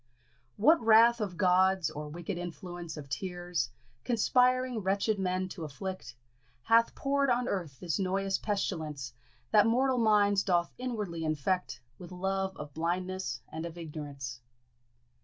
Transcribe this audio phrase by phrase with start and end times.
[0.57, 3.69] What wrath of gods, or wicked influence Of tears,
[4.03, 6.15] conspiring wretched men t' afflict,
[6.63, 9.13] Hath pour'd on earth this noyous pestilence
[9.51, 14.39] That mortal minds doth inwardly infect With love of blindness and of ignorance?